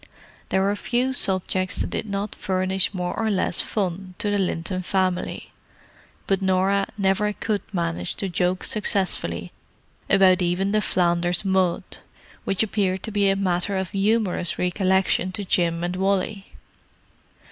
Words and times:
There 0.49 0.63
were 0.63 0.75
few 0.75 1.13
subjects 1.13 1.75
that 1.75 1.91
did 1.91 2.07
not 2.09 2.33
furnish 2.33 2.91
more 2.91 3.15
or 3.15 3.29
less 3.29 3.61
fun 3.61 4.15
to 4.17 4.31
the 4.31 4.39
Linton 4.39 4.81
family; 4.81 5.51
but 6.25 6.41
Norah 6.41 6.87
never 6.97 7.31
could 7.33 7.61
manage 7.71 8.15
to 8.15 8.27
joke 8.27 8.63
successfully 8.63 9.51
about 10.09 10.41
even 10.41 10.71
the 10.71 10.81
Flanders 10.81 11.45
mud, 11.45 11.83
which 12.45 12.63
appeared 12.63 13.03
to 13.03 13.11
be 13.11 13.29
a 13.29 13.35
matter 13.35 13.85
for 13.85 13.91
humorous 13.95 14.57
recollection 14.57 15.31
to 15.33 15.45
Jim 15.45 15.83
and 15.83 15.95
Wally. 15.95 16.47